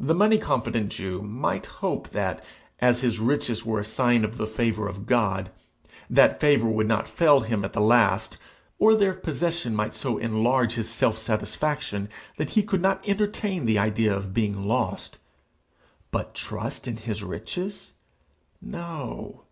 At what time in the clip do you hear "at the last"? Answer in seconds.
7.62-8.38